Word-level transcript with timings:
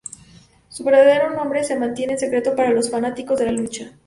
Su 0.67 0.83
verdadero 0.83 1.29
nombre 1.29 1.63
se 1.63 1.77
mantiene 1.77 2.13
en 2.13 2.19
secreto 2.19 2.55
para 2.55 2.71
los 2.71 2.89
fanáticos 2.89 3.37
de 3.37 3.45
la 3.45 3.51
lucha. 3.51 3.99